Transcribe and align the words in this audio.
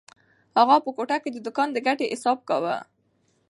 اغا 0.61 0.77
په 0.85 0.89
کوټه 0.97 1.17
کې 1.23 1.29
د 1.31 1.37
دوکان 1.45 1.67
د 1.73 1.77
ګټې 1.87 2.05
حساب 2.13 2.37
کاوه. 2.49 2.75